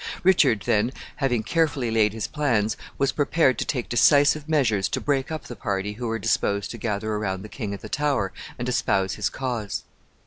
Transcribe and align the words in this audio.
Richard 0.23 0.63
then, 0.65 0.93
having 1.17 1.43
carefully 1.43 1.91
laid 1.91 2.11
his 2.11 2.25
plans, 2.25 2.75
was 2.97 3.11
prepared 3.11 3.59
to 3.59 3.65
take 3.65 3.87
decisive 3.87 4.49
measures 4.49 4.89
to 4.89 4.99
break 4.99 5.31
up 5.31 5.43
the 5.43 5.55
party 5.55 5.93
who 5.93 6.07
were 6.07 6.17
disposed 6.17 6.71
to 6.71 6.79
gather 6.79 7.13
around 7.13 7.43
the 7.43 7.47
king 7.49 7.71
at 7.71 7.81
the 7.81 7.87
Tower 7.87 8.33
and 8.57 8.67
espouse 8.67 9.13
his 9.13 9.29
cause. 9.29 9.83